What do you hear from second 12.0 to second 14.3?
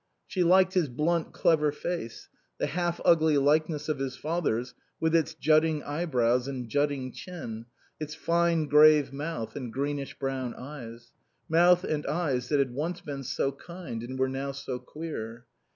eyes that had once been so kind and were